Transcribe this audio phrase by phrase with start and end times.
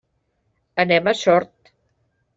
[0.85, 1.73] Anem a Sort.